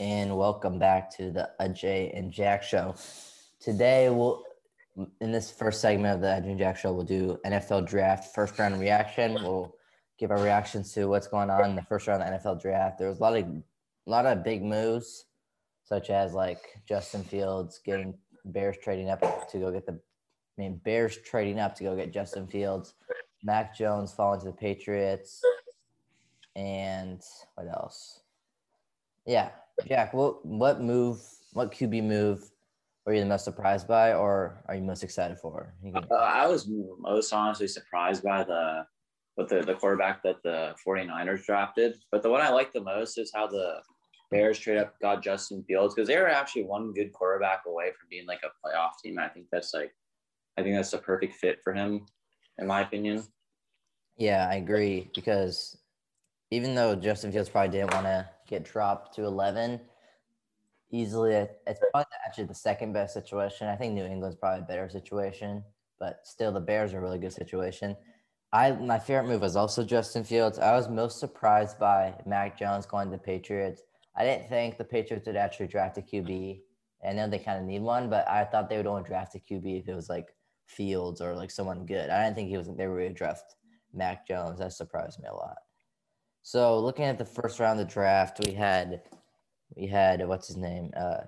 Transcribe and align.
and 0.00 0.36
welcome 0.36 0.78
back 0.78 1.10
to 1.16 1.30
the 1.30 1.50
Ajay 1.60 2.16
and 2.16 2.32
Jack 2.32 2.62
show. 2.62 2.94
Today, 3.60 4.08
we'll 4.08 4.44
in 5.20 5.32
this 5.32 5.50
first 5.50 5.80
segment 5.80 6.16
of 6.16 6.20
the 6.20 6.28
Ajay 6.28 6.50
and 6.50 6.58
Jack 6.58 6.76
show, 6.76 6.92
we'll 6.92 7.04
do 7.04 7.38
NFL 7.44 7.86
draft 7.86 8.34
first 8.34 8.58
round 8.58 8.78
reaction. 8.80 9.34
We'll 9.34 9.74
give 10.18 10.30
our 10.30 10.40
reactions 10.40 10.92
to 10.94 11.06
what's 11.06 11.26
going 11.26 11.50
on 11.50 11.70
in 11.70 11.76
the 11.76 11.82
first 11.82 12.06
round 12.06 12.22
of 12.22 12.42
the 12.42 12.48
NFL 12.48 12.60
draft. 12.60 12.98
There 12.98 13.08
was 13.08 13.18
a 13.18 13.22
lot 13.22 13.36
of 13.36 13.44
a 13.44 14.10
lot 14.10 14.26
of 14.26 14.42
big 14.42 14.62
moves, 14.62 15.26
such 15.84 16.10
as 16.10 16.32
like 16.32 16.60
Justin 16.88 17.22
Fields 17.22 17.80
getting 17.84 18.14
Bears 18.44 18.76
trading 18.82 19.10
up 19.10 19.48
to 19.50 19.58
go 19.58 19.70
get 19.70 19.86
the 19.86 19.92
I 19.92 20.60
mean 20.60 20.80
Bears 20.84 21.18
trading 21.18 21.60
up 21.60 21.74
to 21.76 21.84
go 21.84 21.94
get 21.94 22.12
Justin 22.12 22.46
Fields, 22.46 22.94
Mac 23.42 23.76
Jones 23.76 24.12
falling 24.12 24.40
to 24.40 24.46
the 24.46 24.52
Patriots, 24.52 25.42
and 26.56 27.20
what 27.54 27.68
else? 27.68 28.20
Yeah, 29.26 29.50
Jack. 29.86 30.14
What 30.14 30.44
what 30.44 30.80
move? 30.80 31.20
What 31.52 31.72
QB 31.72 32.04
move 32.04 32.50
were 33.04 33.12
you 33.14 33.20
the 33.20 33.26
most 33.26 33.44
surprised 33.44 33.86
by, 33.88 34.14
or 34.14 34.62
are 34.66 34.74
you 34.74 34.82
most 34.82 35.02
excited 35.02 35.38
for? 35.38 35.74
Can- 35.82 35.96
Uh, 36.10 36.14
I 36.14 36.46
was 36.46 36.68
most 36.98 37.32
honestly 37.32 37.68
surprised 37.68 38.22
by 38.22 38.44
the 38.44 38.86
with 39.36 39.48
the, 39.48 39.62
the 39.62 39.74
quarterback 39.74 40.22
that 40.22 40.42
the 40.42 40.74
49ers 40.86 41.44
drafted. 41.44 41.96
But 42.10 42.22
the 42.22 42.30
one 42.30 42.42
I 42.42 42.50
like 42.50 42.72
the 42.72 42.82
most 42.82 43.18
is 43.18 43.32
how 43.34 43.46
the 43.46 43.80
Bears 44.30 44.58
trade 44.58 44.78
up 44.78 44.94
got 45.00 45.22
Justin 45.22 45.64
Fields 45.64 45.94
because 45.94 46.08
they 46.08 46.16
were 46.16 46.28
actually 46.28 46.64
one 46.64 46.92
good 46.92 47.12
quarterback 47.12 47.62
away 47.66 47.92
from 47.98 48.08
being 48.10 48.26
like 48.26 48.40
a 48.44 48.66
playoff 48.66 48.90
team. 49.02 49.18
I 49.18 49.28
think 49.28 49.46
that's 49.52 49.74
like 49.74 49.92
I 50.58 50.62
think 50.62 50.76
that's 50.76 50.90
the 50.90 50.98
perfect 50.98 51.34
fit 51.34 51.58
for 51.62 51.72
him, 51.72 52.06
in 52.58 52.66
my 52.66 52.82
opinion. 52.82 53.24
Yeah, 54.16 54.48
I 54.50 54.56
agree 54.56 55.10
because 55.14 55.78
even 56.50 56.74
though 56.74 56.94
Justin 56.94 57.32
Fields 57.32 57.48
probably 57.48 57.70
didn't 57.70 57.92
want 57.92 58.06
to 58.06 58.28
get 58.52 58.64
dropped 58.64 59.14
to 59.16 59.24
11, 59.24 59.80
easily 60.90 61.32
it's 61.32 61.80
probably 61.90 62.06
actually 62.26 62.44
the 62.44 62.54
second 62.54 62.92
best 62.92 63.14
situation. 63.14 63.66
I 63.68 63.76
think 63.76 63.94
New 63.94 64.04
England's 64.04 64.36
probably 64.36 64.60
a 64.60 64.68
better 64.68 64.88
situation, 64.88 65.64
but 65.98 66.20
still 66.24 66.52
the 66.52 66.60
Bears 66.60 66.92
are 66.92 66.98
a 66.98 67.00
really 67.00 67.18
good 67.18 67.32
situation. 67.32 67.96
I 68.52 68.72
my 68.72 68.98
favorite 68.98 69.28
move 69.28 69.40
was 69.40 69.56
also 69.56 69.82
Justin 69.82 70.24
Fields. 70.24 70.58
I 70.58 70.76
was 70.76 70.88
most 70.88 71.18
surprised 71.18 71.78
by 71.78 72.14
Mac 72.26 72.58
Jones 72.58 72.84
going 72.86 73.10
to 73.10 73.16
the 73.16 73.22
Patriots. 73.22 73.82
I 74.14 74.24
didn't 74.24 74.48
think 74.48 74.76
the 74.76 74.84
Patriots 74.84 75.26
would 75.26 75.36
actually 75.36 75.68
draft 75.68 75.96
a 75.96 76.02
QB. 76.02 76.60
I 77.08 77.12
know 77.14 77.26
they 77.26 77.38
kind 77.38 77.58
of 77.58 77.64
need 77.64 77.82
one, 77.82 78.10
but 78.10 78.28
I 78.28 78.44
thought 78.44 78.68
they 78.68 78.76
would 78.76 78.86
only 78.86 79.02
draft 79.02 79.34
a 79.34 79.38
QB 79.38 79.80
if 79.80 79.88
it 79.88 79.94
was 79.94 80.10
like 80.10 80.28
Fields 80.66 81.20
or 81.22 81.34
like 81.34 81.50
someone 81.50 81.86
good. 81.86 82.10
I 82.10 82.22
didn't 82.22 82.36
think 82.36 82.50
he 82.50 82.58
was 82.58 82.68
they 82.68 82.86
were 82.86 82.98
going 82.98 83.14
to 83.14 83.14
draft 83.14 83.56
Mac 83.94 84.28
Jones. 84.28 84.58
That 84.58 84.72
surprised 84.74 85.18
me 85.20 85.28
a 85.28 85.34
lot. 85.34 85.56
So 86.42 86.78
looking 86.78 87.04
at 87.04 87.18
the 87.18 87.24
first 87.24 87.60
round 87.60 87.80
of 87.80 87.86
the 87.86 87.92
draft, 87.92 88.40
we 88.44 88.52
had 88.52 89.02
we 89.76 89.86
had 89.86 90.26
what's 90.26 90.48
his 90.48 90.56
name? 90.56 90.90
Uh, 90.96 91.18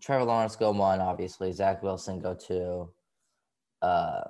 Trevor 0.00 0.24
Lawrence 0.24 0.56
go 0.56 0.70
one, 0.70 1.00
obviously. 1.00 1.52
Zach 1.52 1.82
Wilson 1.82 2.20
go 2.20 2.34
two, 2.34 2.88
uh, 3.82 4.22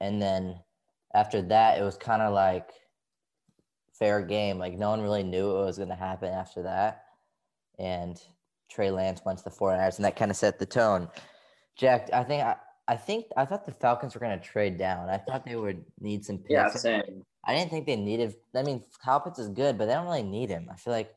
and 0.00 0.22
then 0.22 0.58
after 1.14 1.42
that, 1.42 1.78
it 1.78 1.82
was 1.82 1.96
kind 1.96 2.22
of 2.22 2.32
like 2.32 2.70
fair 3.98 4.22
game. 4.22 4.58
Like 4.58 4.78
no 4.78 4.90
one 4.90 5.02
really 5.02 5.24
knew 5.24 5.52
what 5.52 5.66
was 5.66 5.76
going 5.76 5.90
to 5.90 5.94
happen 5.96 6.32
after 6.32 6.62
that, 6.62 7.02
and 7.78 8.20
Trey 8.70 8.90
Lance 8.90 9.20
went 9.24 9.38
to 9.38 9.44
the 9.44 9.50
49ers, 9.50 9.96
and 9.96 10.04
that 10.04 10.16
kind 10.16 10.30
of 10.30 10.36
set 10.36 10.58
the 10.58 10.66
tone. 10.66 11.08
Jack, 11.76 12.08
I 12.12 12.22
think 12.22 12.42
I, 12.44 12.56
I 12.86 12.96
think 12.96 13.26
I 13.36 13.44
thought 13.44 13.66
the 13.66 13.72
Falcons 13.72 14.14
were 14.14 14.20
going 14.20 14.38
to 14.38 14.44
trade 14.44 14.78
down. 14.78 15.10
I 15.10 15.18
thought 15.18 15.44
they 15.44 15.56
would 15.56 15.84
need 16.00 16.24
some 16.24 16.38
picks. 16.38 16.50
Yeah, 16.50 16.68
same. 16.68 17.24
I 17.46 17.54
didn't 17.54 17.70
think 17.70 17.86
they 17.86 17.96
needed. 17.96 18.34
I 18.54 18.62
mean, 18.62 18.82
Kyle 19.04 19.20
Pitts 19.20 19.38
is 19.38 19.48
good, 19.48 19.76
but 19.78 19.86
they 19.86 19.94
don't 19.94 20.06
really 20.06 20.22
need 20.22 20.50
him. 20.50 20.68
I 20.70 20.76
feel 20.76 20.92
like 20.92 21.14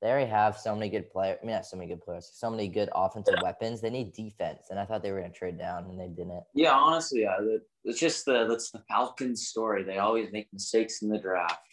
they 0.00 0.08
already 0.08 0.30
have 0.30 0.56
so 0.56 0.74
many 0.74 0.88
good 0.88 1.10
players. 1.10 1.38
I 1.42 1.46
mean, 1.46 1.54
not 1.54 1.66
so 1.66 1.76
many 1.76 1.88
good 1.88 2.02
players, 2.02 2.30
so 2.32 2.50
many 2.50 2.68
good 2.68 2.88
offensive 2.94 3.36
weapons. 3.42 3.80
They 3.80 3.90
need 3.90 4.12
defense, 4.12 4.68
and 4.70 4.78
I 4.78 4.84
thought 4.84 5.02
they 5.02 5.12
were 5.12 5.20
going 5.20 5.32
to 5.32 5.38
trade 5.38 5.58
down, 5.58 5.84
and 5.84 6.00
they 6.00 6.08
didn't. 6.08 6.42
Yeah, 6.54 6.72
honestly, 6.72 7.22
yeah, 7.22 7.36
it's 7.84 8.00
just 8.00 8.24
the 8.24 8.46
that's 8.46 8.70
the 8.70 8.82
Falcons 8.88 9.46
story. 9.46 9.82
They 9.82 9.98
always 9.98 10.32
make 10.32 10.48
mistakes 10.52 11.02
in 11.02 11.08
the 11.08 11.18
draft. 11.18 11.66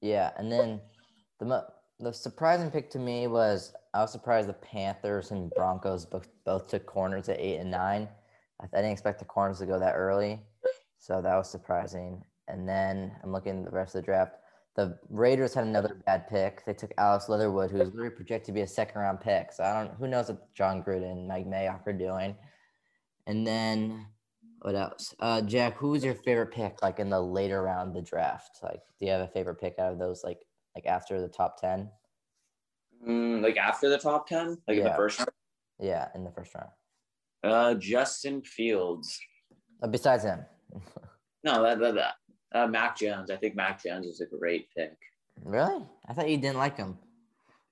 Yeah, 0.00 0.30
and 0.36 0.50
then 0.50 0.80
the 1.40 1.66
the 2.00 2.12
surprising 2.12 2.70
pick 2.70 2.90
to 2.90 2.98
me 2.98 3.26
was 3.26 3.74
I 3.94 4.00
was 4.00 4.12
surprised 4.12 4.48
the 4.48 4.54
Panthers 4.54 5.30
and 5.30 5.50
Broncos 5.50 6.06
both 6.06 6.28
both 6.44 6.68
took 6.68 6.86
corners 6.86 7.28
at 7.28 7.38
eight 7.38 7.58
and 7.58 7.70
nine. 7.70 8.08
I, 8.60 8.64
I 8.64 8.76
didn't 8.78 8.92
expect 8.92 9.18
the 9.18 9.24
corners 9.26 9.58
to 9.58 9.66
go 9.66 9.78
that 9.78 9.94
early, 9.94 10.40
so 10.98 11.20
that 11.20 11.36
was 11.36 11.50
surprising. 11.50 12.24
And 12.48 12.68
then 12.68 13.12
I'm 13.22 13.32
looking 13.32 13.58
at 13.58 13.64
the 13.70 13.76
rest 13.76 13.94
of 13.94 14.02
the 14.02 14.06
draft. 14.06 14.36
The 14.74 14.98
Raiders 15.10 15.54
had 15.54 15.64
another 15.64 16.00
bad 16.06 16.28
pick. 16.28 16.64
They 16.64 16.72
took 16.72 16.92
Alex 16.98 17.28
Leatherwood, 17.28 17.70
who 17.70 17.78
was 17.78 17.88
literally 17.90 18.10
projected 18.10 18.46
to 18.46 18.52
be 18.52 18.62
a 18.62 18.66
second 18.66 19.00
round 19.00 19.20
pick. 19.20 19.52
So 19.52 19.62
I 19.64 19.84
don't 19.84 19.94
who 19.96 20.08
knows 20.08 20.28
what 20.28 20.52
Jon 20.54 20.82
Gruden 20.82 21.12
and 21.12 21.28
Mike 21.28 21.46
Mayock 21.46 21.86
are 21.86 21.92
doing. 21.92 22.34
And 23.26 23.46
then 23.46 24.06
what 24.60 24.74
else? 24.74 25.14
Uh, 25.20 25.42
Jack, 25.42 25.76
who 25.76 25.90
was 25.90 26.02
your 26.04 26.14
favorite 26.14 26.52
pick 26.52 26.82
like 26.82 26.98
in 27.00 27.10
the 27.10 27.20
later 27.20 27.62
round 27.62 27.88
of 27.88 27.94
the 27.94 28.02
draft? 28.08 28.58
Like, 28.62 28.80
do 28.98 29.06
you 29.06 29.12
have 29.12 29.20
a 29.20 29.28
favorite 29.28 29.56
pick 29.60 29.78
out 29.78 29.92
of 29.92 29.98
those 29.98 30.24
like 30.24 30.40
like 30.74 30.86
after 30.86 31.20
the 31.20 31.28
top 31.28 31.60
ten? 31.60 31.90
Mm, 33.06 33.42
like 33.42 33.56
after 33.58 33.88
the 33.90 33.98
top 33.98 34.26
ten, 34.26 34.56
like 34.66 34.78
in 34.78 34.84
the 34.84 34.90
Yeah. 34.90 34.96
first 34.96 35.18
round. 35.18 35.30
Yeah, 35.80 36.08
in 36.14 36.24
the 36.24 36.30
first 36.30 36.54
round. 36.54 36.70
Uh, 37.44 37.74
Justin 37.74 38.40
Fields. 38.42 39.18
Uh, 39.82 39.88
besides 39.88 40.22
him, 40.24 40.44
No, 41.44 41.60
that, 41.64 41.80
that, 41.80 41.94
that. 41.96 42.14
Uh, 42.54 42.66
Mac 42.66 42.96
Jones. 42.96 43.30
I 43.30 43.36
think 43.36 43.54
Mac 43.54 43.82
Jones 43.82 44.06
is 44.06 44.20
a 44.20 44.26
great 44.26 44.68
pick. 44.76 44.96
really? 45.44 45.84
I 46.08 46.12
thought 46.12 46.28
you 46.28 46.36
didn't 46.36 46.58
like 46.58 46.76
him. 46.76 46.98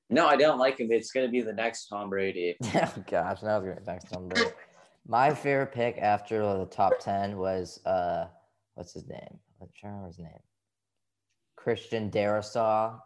No, 0.09 0.27
I 0.27 0.37
don't 0.37 0.59
like 0.59 0.79
him. 0.79 0.91
It's 0.91 1.13
going 1.13 1.27
to 1.27 1.31
be 1.31 1.41
the 1.41 1.53
next 1.53 1.87
Tom 1.87 2.11
Brady. 2.11 2.57
oh 2.65 2.93
gosh, 3.09 3.41
that 3.41 3.63
was 3.63 3.63
great. 3.65 3.85
Thanks, 3.85 4.05
Tom 4.11 4.29
Brady. 4.29 4.51
My 5.07 5.33
favorite 5.33 5.73
pick 5.73 5.99
after 5.99 6.41
the 6.41 6.67
top 6.67 6.99
ten 6.99 7.39
was 7.39 7.81
uh, 7.87 8.27
what's 8.75 8.93
his 8.93 9.07
name? 9.07 9.39
I'm 9.61 9.69
trying 9.77 9.93
to 9.93 9.97
remember 9.97 10.09
his 10.09 10.19
name. 10.19 10.41
Christian 11.57 12.11
Darrisaw 12.11 12.99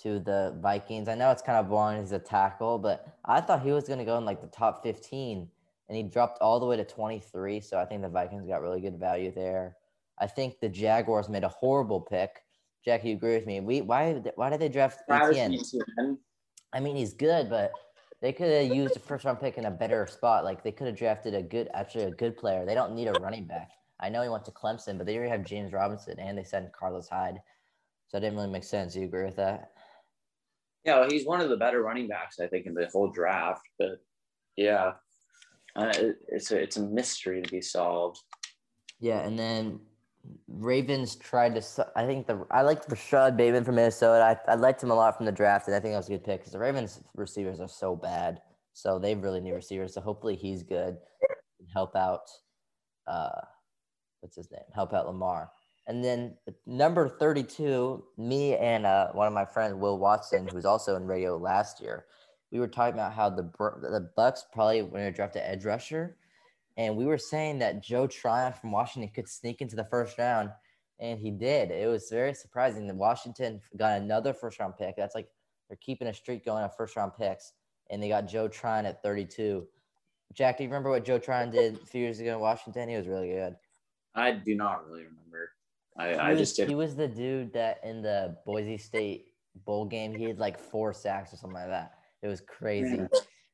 to 0.00 0.18
the 0.18 0.58
Vikings. 0.60 1.08
I 1.08 1.14
know 1.14 1.30
it's 1.30 1.42
kind 1.42 1.58
of 1.58 1.68
boring. 1.70 2.00
He's 2.00 2.12
a 2.12 2.18
tackle, 2.18 2.78
but 2.78 3.16
I 3.24 3.40
thought 3.40 3.62
he 3.62 3.72
was 3.72 3.84
going 3.84 3.98
to 3.98 4.04
go 4.04 4.18
in 4.18 4.24
like 4.24 4.42
the 4.42 4.48
top 4.48 4.82
fifteen, 4.82 5.48
and 5.88 5.96
he 5.96 6.02
dropped 6.02 6.38
all 6.42 6.60
the 6.60 6.66
way 6.66 6.76
to 6.76 6.84
twenty 6.84 7.20
three. 7.20 7.60
So 7.60 7.78
I 7.78 7.86
think 7.86 8.02
the 8.02 8.08
Vikings 8.08 8.46
got 8.46 8.60
really 8.60 8.80
good 8.82 8.98
value 8.98 9.32
there. 9.34 9.76
I 10.18 10.26
think 10.26 10.60
the 10.60 10.68
Jaguars 10.68 11.28
made 11.28 11.44
a 11.44 11.48
horrible 11.48 12.00
pick. 12.00 12.42
Jack, 12.84 13.04
you 13.04 13.14
agree 13.14 13.34
with 13.34 13.46
me? 13.46 13.60
We 13.60 13.80
why 13.80 14.12
why 14.36 14.50
did 14.50 14.60
they 14.60 14.68
draft 14.68 15.00
Etienne? 15.10 15.58
I 16.72 16.80
mean, 16.80 16.96
he's 16.96 17.14
good, 17.14 17.50
but 17.50 17.72
they 18.20 18.32
could 18.32 18.48
have 18.48 18.74
used 18.74 18.96
a 18.96 19.00
first 19.00 19.24
round 19.24 19.40
pick 19.40 19.58
in 19.58 19.66
a 19.66 19.70
better 19.70 20.06
spot. 20.06 20.44
Like 20.44 20.62
they 20.62 20.72
could 20.72 20.86
have 20.86 20.96
drafted 20.96 21.34
a 21.34 21.42
good, 21.42 21.68
actually 21.74 22.04
a 22.04 22.10
good 22.10 22.36
player. 22.36 22.64
They 22.64 22.74
don't 22.74 22.94
need 22.94 23.08
a 23.08 23.18
running 23.20 23.46
back. 23.46 23.70
I 24.00 24.08
know 24.08 24.22
he 24.22 24.28
went 24.28 24.44
to 24.44 24.50
Clemson, 24.50 24.98
but 24.98 25.06
they 25.06 25.16
already 25.16 25.30
have 25.30 25.44
James 25.44 25.72
Robinson 25.72 26.18
and 26.18 26.36
they 26.36 26.44
sent 26.44 26.72
Carlos 26.72 27.08
Hyde. 27.08 27.40
So 28.08 28.18
it 28.18 28.20
didn't 28.20 28.36
really 28.36 28.50
make 28.50 28.64
sense. 28.64 28.94
Do 28.94 29.00
you 29.00 29.06
agree 29.06 29.24
with 29.24 29.36
that? 29.36 29.72
Yeah, 30.84 31.00
well, 31.00 31.10
he's 31.10 31.26
one 31.26 31.40
of 31.40 31.48
the 31.48 31.56
better 31.56 31.82
running 31.82 32.06
backs, 32.06 32.38
I 32.38 32.46
think, 32.46 32.66
in 32.66 32.74
the 32.74 32.88
whole 32.92 33.10
draft. 33.10 33.68
But 33.78 34.00
yeah, 34.56 34.92
uh, 35.74 35.92
it, 35.96 36.16
it's 36.28 36.52
a 36.52 36.62
it's 36.62 36.76
a 36.76 36.82
mystery 36.82 37.42
to 37.42 37.50
be 37.50 37.60
solved. 37.60 38.20
Yeah, 39.00 39.26
and 39.26 39.38
then 39.38 39.80
Ravens 40.48 41.16
tried 41.16 41.54
to. 41.54 41.86
I 41.94 42.06
think 42.06 42.26
the 42.26 42.46
I 42.50 42.62
liked 42.62 42.90
Rashod 42.90 43.36
Bateman 43.36 43.64
from 43.64 43.76
Minnesota. 43.76 44.38
I, 44.48 44.52
I 44.52 44.54
liked 44.54 44.82
him 44.82 44.90
a 44.90 44.94
lot 44.94 45.16
from 45.16 45.26
the 45.26 45.32
draft, 45.32 45.66
and 45.66 45.76
I 45.76 45.80
think 45.80 45.92
that 45.92 45.98
was 45.98 46.08
a 46.08 46.12
good 46.12 46.24
pick 46.24 46.40
because 46.40 46.52
the 46.52 46.58
Ravens 46.58 47.00
receivers 47.14 47.60
are 47.60 47.68
so 47.68 47.94
bad, 47.94 48.40
so 48.72 48.98
they 48.98 49.14
really 49.14 49.40
need 49.40 49.52
receivers. 49.52 49.94
So 49.94 50.00
hopefully 50.00 50.36
he's 50.36 50.62
good 50.62 50.96
and 51.58 51.68
help 51.72 51.94
out. 51.94 52.28
Uh, 53.06 53.40
what's 54.20 54.36
his 54.36 54.50
name? 54.50 54.62
Help 54.74 54.92
out 54.92 55.06
Lamar. 55.06 55.50
And 55.86 56.04
then 56.04 56.36
number 56.66 57.08
thirty-two, 57.08 58.04
me 58.18 58.56
and 58.56 58.86
uh, 58.86 59.08
one 59.12 59.28
of 59.28 59.32
my 59.32 59.44
friends, 59.44 59.74
Will 59.74 59.98
Watson, 59.98 60.48
who 60.48 60.56
was 60.56 60.64
also 60.64 60.96
in 60.96 61.06
radio 61.06 61.36
last 61.36 61.80
year, 61.80 62.06
we 62.50 62.58
were 62.58 62.66
talking 62.66 62.94
about 62.94 63.12
how 63.12 63.30
the 63.30 63.42
the 63.42 64.10
Bucs 64.18 64.40
probably 64.52 64.82
when 64.82 65.04
they 65.04 65.10
draft 65.12 65.36
an 65.36 65.42
edge 65.44 65.64
rusher 65.64 66.16
and 66.76 66.96
we 66.96 67.06
were 67.06 67.18
saying 67.18 67.58
that 67.60 67.82
Joe 67.82 68.06
Tryon 68.06 68.52
from 68.52 68.72
Washington 68.72 69.10
could 69.14 69.28
sneak 69.28 69.60
into 69.60 69.76
the 69.76 69.84
first 69.84 70.18
round, 70.18 70.50
and 71.00 71.18
he 71.18 71.30
did. 71.30 71.70
It 71.70 71.88
was 71.88 72.08
very 72.10 72.34
surprising 72.34 72.86
that 72.86 72.96
Washington 72.96 73.60
got 73.76 74.00
another 74.00 74.32
first 74.32 74.58
round 74.58 74.76
pick. 74.76 74.96
That's 74.96 75.14
like 75.14 75.28
they're 75.68 75.78
keeping 75.80 76.08
a 76.08 76.14
streak 76.14 76.44
going 76.44 76.64
of 76.64 76.76
first 76.76 76.96
round 76.96 77.12
picks, 77.18 77.52
and 77.90 78.02
they 78.02 78.08
got 78.08 78.28
Joe 78.28 78.48
Tryon 78.48 78.86
at 78.86 79.02
32. 79.02 79.66
Jack, 80.34 80.58
do 80.58 80.64
you 80.64 80.68
remember 80.68 80.90
what 80.90 81.04
Joe 81.04 81.18
Tryon 81.18 81.50
did 81.50 81.74
a 81.76 81.86
few 81.86 82.02
years 82.02 82.20
ago 82.20 82.34
in 82.34 82.40
Washington? 82.40 82.88
He 82.88 82.96
was 82.96 83.06
really 83.06 83.28
good. 83.28 83.56
I 84.14 84.32
do 84.32 84.54
not 84.54 84.86
really 84.86 85.04
remember. 85.04 85.50
I, 85.96 86.08
He 86.10 86.14
I 86.14 86.34
just 86.34 86.56
did. 86.56 86.68
he 86.68 86.74
was 86.74 86.94
the 86.94 87.08
dude 87.08 87.52
that 87.54 87.80
in 87.84 88.02
the 88.02 88.36
Boise 88.44 88.76
State 88.76 89.26
bowl 89.64 89.86
game 89.86 90.14
he 90.14 90.24
had 90.24 90.38
like 90.38 90.58
four 90.58 90.92
sacks 90.92 91.32
or 91.32 91.36
something 91.36 91.54
like 91.54 91.68
that. 91.68 91.94
It 92.22 92.28
was 92.28 92.42
crazy. 92.42 92.96
Yeah. 92.96 93.06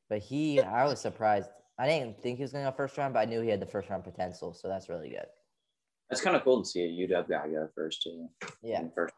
But 0.09 0.19
he, 0.19 0.59
I 0.61 0.85
was 0.85 0.99
surprised. 0.99 1.49
I 1.79 1.87
didn't 1.87 2.21
think 2.21 2.37
he 2.37 2.43
was 2.43 2.51
going 2.51 2.65
to 2.65 2.71
go 2.71 2.77
first 2.77 2.97
round, 2.97 3.13
but 3.13 3.21
I 3.21 3.25
knew 3.25 3.41
he 3.41 3.49
had 3.49 3.59
the 3.59 3.65
first 3.65 3.89
round 3.89 4.03
potential, 4.03 4.53
so 4.53 4.67
that's 4.67 4.89
really 4.89 5.09
good. 5.09 5.25
It's 6.09 6.21
kind 6.21 6.35
of 6.35 6.43
cool 6.43 6.61
to 6.61 6.69
see 6.69 6.81
a 6.81 7.07
UW 7.07 7.27
guy 7.27 7.47
go 7.47 7.67
first 7.73 8.03
too. 8.03 8.29
Yeah. 8.61 8.83
First. 8.93 9.15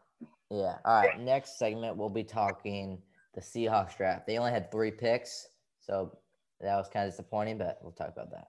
Yeah. 0.50 0.78
All 0.86 1.02
right. 1.02 1.20
Next 1.20 1.60
segment, 1.60 1.98
we'll 1.98 2.10
be 2.10 2.24
talking 2.24 3.02
the 3.34 3.42
Seahawks 3.42 3.98
draft. 3.98 4.26
They 4.26 4.38
only 4.38 4.52
had 4.52 4.72
three 4.72 4.92
picks, 4.92 5.48
so 5.82 6.18
that 6.62 6.76
was 6.78 6.88
kind 6.88 7.06
of 7.06 7.12
disappointing. 7.12 7.58
But 7.58 7.80
we'll 7.82 7.92
talk 7.92 8.10
about 8.10 8.32
that. 8.32 8.48